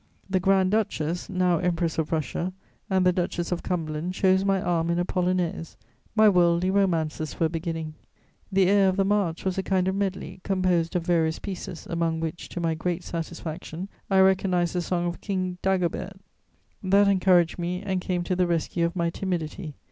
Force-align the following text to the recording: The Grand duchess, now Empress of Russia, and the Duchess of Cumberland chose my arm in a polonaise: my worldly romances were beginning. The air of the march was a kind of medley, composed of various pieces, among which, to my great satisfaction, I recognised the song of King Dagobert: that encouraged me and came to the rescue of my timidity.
The 0.27 0.39
Grand 0.39 0.71
duchess, 0.71 1.29
now 1.29 1.59
Empress 1.59 1.99
of 1.99 2.11
Russia, 2.11 2.53
and 2.89 3.05
the 3.05 3.13
Duchess 3.13 3.51
of 3.51 3.61
Cumberland 3.61 4.15
chose 4.15 4.43
my 4.43 4.59
arm 4.59 4.89
in 4.89 4.97
a 4.97 5.05
polonaise: 5.05 5.77
my 6.15 6.27
worldly 6.27 6.71
romances 6.71 7.39
were 7.39 7.49
beginning. 7.49 7.93
The 8.51 8.65
air 8.65 8.89
of 8.89 8.97
the 8.97 9.05
march 9.05 9.45
was 9.45 9.59
a 9.59 9.61
kind 9.61 9.87
of 9.87 9.93
medley, 9.93 10.39
composed 10.43 10.95
of 10.95 11.05
various 11.05 11.37
pieces, 11.37 11.85
among 11.87 12.19
which, 12.19 12.49
to 12.49 12.59
my 12.59 12.73
great 12.73 13.03
satisfaction, 13.03 13.89
I 14.09 14.21
recognised 14.21 14.73
the 14.73 14.81
song 14.81 15.05
of 15.05 15.21
King 15.21 15.59
Dagobert: 15.61 16.19
that 16.81 17.07
encouraged 17.07 17.59
me 17.59 17.83
and 17.83 18.01
came 18.01 18.23
to 18.23 18.35
the 18.35 18.47
rescue 18.47 18.87
of 18.87 18.95
my 18.95 19.11
timidity. 19.11 19.75